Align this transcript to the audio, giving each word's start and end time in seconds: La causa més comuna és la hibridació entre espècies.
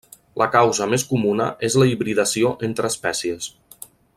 La 0.41 0.45
causa 0.55 0.87
més 0.93 1.03
comuna 1.09 1.47
és 1.69 1.77
la 1.81 1.89
hibridació 1.91 2.53
entre 2.69 2.91
espècies. 2.95 3.53